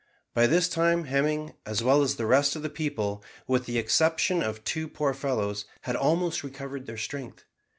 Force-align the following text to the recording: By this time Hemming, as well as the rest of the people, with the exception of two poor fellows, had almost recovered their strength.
By 0.33 0.47
this 0.47 0.67
time 0.67 1.03
Hemming, 1.03 1.53
as 1.63 1.83
well 1.83 2.01
as 2.01 2.15
the 2.15 2.25
rest 2.25 2.55
of 2.55 2.63
the 2.63 2.71
people, 2.71 3.23
with 3.45 3.67
the 3.67 3.77
exception 3.77 4.41
of 4.41 4.63
two 4.63 4.87
poor 4.87 5.13
fellows, 5.13 5.65
had 5.81 5.95
almost 5.95 6.41
recovered 6.43 6.87
their 6.87 6.97
strength. 6.97 7.45